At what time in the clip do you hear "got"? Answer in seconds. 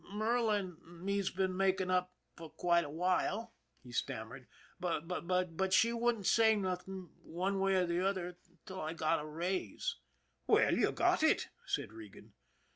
8.93-9.23, 10.91-11.21